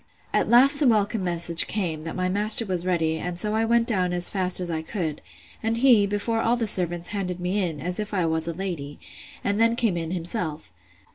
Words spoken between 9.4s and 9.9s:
and then